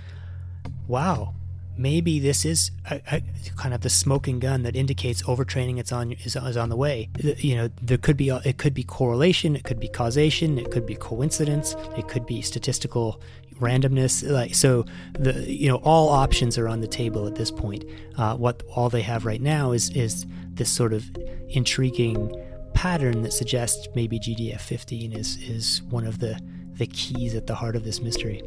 [0.86, 1.34] wow,
[1.76, 3.22] maybe this is a, a,
[3.56, 7.08] kind of the smoking gun that indicates overtraining it's on is, is on the way.
[7.18, 10.86] You know there could be it could be correlation it could be causation it could
[10.86, 13.20] be coincidence it could be statistical
[13.60, 14.28] randomness.
[14.28, 14.84] Like so
[15.18, 17.84] the you know all options are on the table at this point.
[18.16, 21.04] Uh, what all they have right now is is this sort of
[21.48, 22.32] intriguing
[22.76, 26.38] pattern that suggests maybe GDF 15 is, is one of the,
[26.74, 28.42] the keys at the heart of this mystery.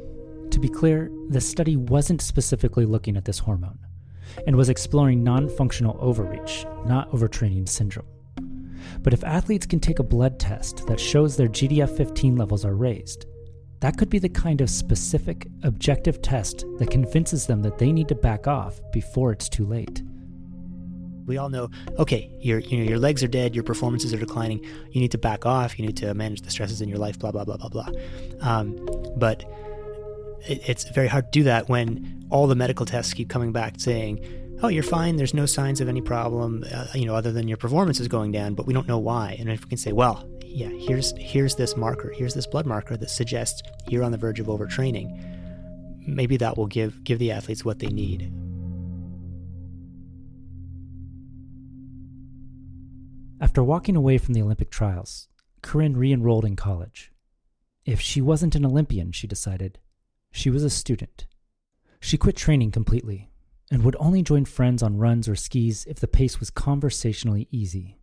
[0.60, 3.80] To be clear, the study wasn't specifically looking at this hormone
[4.46, 8.10] and was exploring non functional overreach, not overtraining syndrome.
[9.02, 12.76] But if athletes can take a blood test that shows their GDF 15 levels are
[12.76, 13.26] raised,
[13.80, 18.10] that could be the kind of specific, objective test that convinces them that they need
[18.10, 20.04] to back off before it's too late.
[21.26, 24.60] we all know, okay, your you know your legs are dead, your performances are declining.
[24.92, 25.80] You need to back off.
[25.80, 27.18] You need to manage the stresses in your life.
[27.18, 27.90] Blah blah blah blah blah.
[28.42, 28.76] Um,
[29.16, 29.46] but
[30.48, 34.20] it's very hard to do that when all the medical tests keep coming back saying,
[34.62, 35.16] "Oh, you're fine.
[35.16, 38.32] There's no signs of any problem, uh, you know, other than your performance is going
[38.32, 41.56] down, but we don't know why." And if we can say, "Well, yeah, here's here's
[41.56, 45.10] this marker, here's this blood marker that suggests you're on the verge of overtraining,"
[46.08, 48.32] maybe that will give give the athletes what they need.
[53.42, 55.30] After walking away from the Olympic trials,
[55.62, 57.12] Corinne re enrolled in college.
[57.86, 59.80] If she wasn't an Olympian, she decided,
[60.32, 61.26] she was a student.
[62.00, 63.30] She quit training completely
[63.72, 68.00] and would only join friends on runs or skis if the pace was conversationally easy.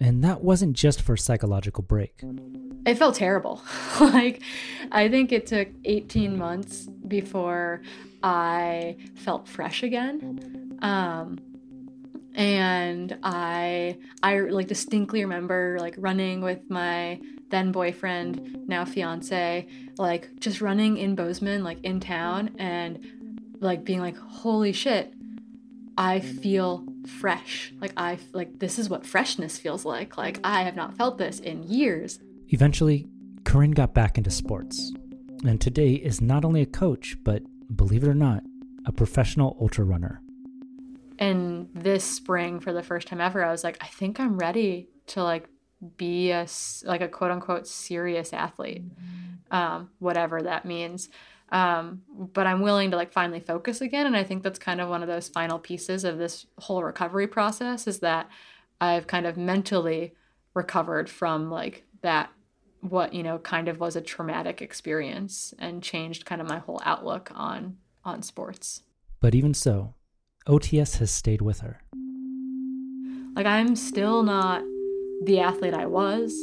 [0.00, 2.22] And that wasn't just for a psychological break.
[2.86, 3.60] It felt terrible.
[4.00, 4.42] like,
[4.92, 7.82] I think it took 18 months before
[8.22, 10.78] I felt fresh again.
[10.82, 11.38] Um,
[12.34, 17.20] and I, I like distinctly remember like running with my
[17.50, 19.66] then boyfriend, now fiance,
[19.98, 25.12] like just running in Bozeman, like in town, and like being like, holy shit,
[25.96, 27.72] I feel fresh.
[27.80, 30.16] Like I like this is what freshness feels like.
[30.16, 32.20] Like I have not felt this in years.
[32.48, 33.06] Eventually,
[33.44, 34.92] Corinne got back into sports,
[35.44, 37.42] and today is not only a coach, but
[37.74, 38.42] believe it or not,
[38.86, 40.22] a professional ultra runner.
[41.18, 44.88] And this spring, for the first time ever, I was like, I think I'm ready
[45.08, 45.48] to like
[45.96, 46.46] be a
[46.84, 48.84] like a quote unquote serious athlete,
[49.50, 51.08] um, whatever that means.
[51.50, 54.88] Um, but I'm willing to like finally focus again, and I think that's kind of
[54.88, 58.28] one of those final pieces of this whole recovery process is that
[58.80, 60.14] I've kind of mentally
[60.54, 62.30] recovered from like that
[62.80, 66.80] what you know kind of was a traumatic experience and changed kind of my whole
[66.84, 68.82] outlook on on sports.
[69.20, 69.94] But even so,
[70.46, 71.80] OTS has stayed with her.
[73.34, 74.62] Like I'm still not
[75.24, 76.34] the athlete I was.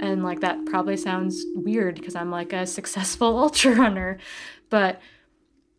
[0.00, 4.18] And like that probably sounds weird because I'm like a successful ultra runner,
[4.70, 5.00] but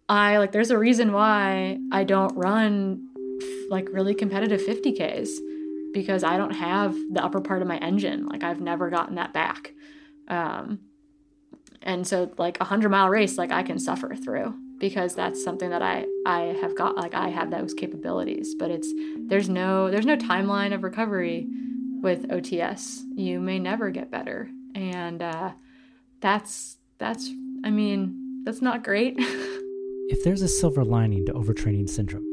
[0.08, 3.08] I like there's a reason why I don't run
[3.70, 5.30] like really competitive 50Ks
[5.94, 8.28] because I don't have the upper part of my engine.
[8.28, 9.74] Like I've never gotten that back.
[10.28, 10.80] Um,
[11.82, 15.70] and so like a hundred mile race, like I can suffer through because that's something
[15.70, 18.92] that I, I have got, like I have those capabilities, but it's,
[19.28, 21.48] there's no, there's no timeline of recovery
[22.02, 23.04] with OTS.
[23.16, 24.50] You may never get better.
[24.76, 25.52] And uh,
[26.20, 27.30] that's, that's,
[27.64, 29.16] I mean, that's not great.
[29.20, 32.28] if there's a silver lining to overtraining syndrome,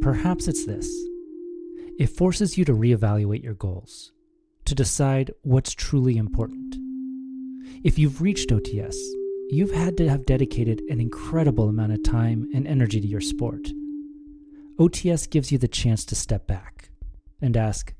[0.00, 0.88] perhaps it's this
[1.98, 4.12] it forces you to reevaluate your goals,
[4.64, 6.74] to decide what's truly important.
[7.84, 8.96] If you've reached OTS,
[9.50, 13.68] you've had to have dedicated an incredible amount of time and energy to your sport.
[14.78, 16.90] OTS gives you the chance to step back
[17.42, 17.92] and ask,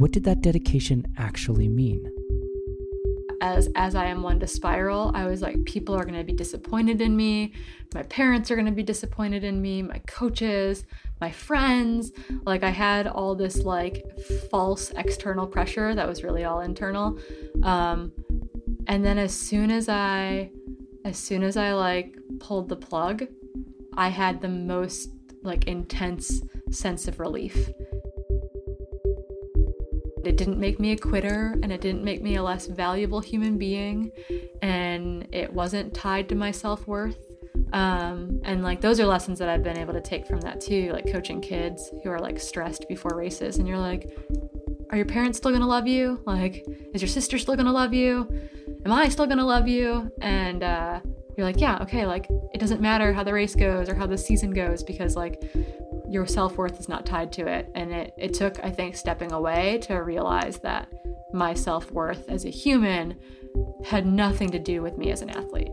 [0.00, 2.10] what did that dedication actually mean?
[3.42, 7.02] As as I am one to spiral, I was like, people are gonna be disappointed
[7.02, 7.52] in me,
[7.92, 10.84] my parents are gonna be disappointed in me, my coaches,
[11.20, 12.12] my friends.
[12.46, 14.04] Like I had all this like
[14.50, 17.18] false external pressure that was really all internal.
[17.62, 18.12] Um,
[18.86, 20.50] and then as soon as I
[21.04, 23.26] as soon as I like pulled the plug,
[23.98, 25.10] I had the most
[25.42, 26.40] like intense
[26.70, 27.70] sense of relief.
[30.24, 33.58] It didn't make me a quitter and it didn't make me a less valuable human
[33.58, 34.12] being
[34.62, 37.18] and it wasn't tied to my self-worth.
[37.72, 40.92] Um, and like those are lessons that I've been able to take from that too,
[40.92, 44.10] like coaching kids who are like stressed before races and you're like,
[44.90, 46.20] are your parents still gonna love you?
[46.26, 46.64] Like,
[46.94, 48.28] is your sister still gonna love you?
[48.84, 50.10] Am I still gonna love you?
[50.20, 51.00] And uh,
[51.36, 54.18] you're like, yeah, okay, like it doesn't matter how the race goes or how the
[54.18, 55.42] season goes because like
[56.10, 57.70] your self worth is not tied to it.
[57.74, 60.92] And it, it took, I think, stepping away to realize that
[61.32, 63.16] my self worth as a human
[63.84, 65.70] had nothing to do with me as an athlete.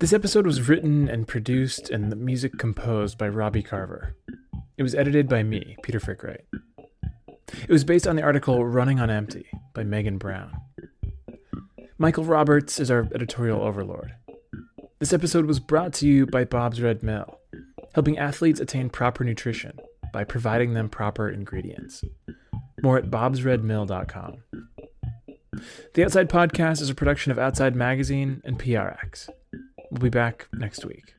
[0.00, 4.16] This episode was written and produced and the music composed by Robbie Carver.
[4.76, 6.44] It was edited by me, Peter Frick-Wright.
[7.48, 10.56] It was based on the article Running on Empty by Meaghen Brown.
[11.98, 14.14] Michael Roberts is our editorial overlord.
[14.98, 17.38] This episode was brought to you by Bob's Red Mill,
[17.94, 19.78] helping athletes attain proper nutrition
[20.12, 22.04] by providing them proper ingredients.
[22.82, 24.42] More at bobsredmill.com.
[25.94, 29.28] The Outside Podcast is a production of Outside Magazine and PRX.
[29.90, 31.14] We'll be back next week.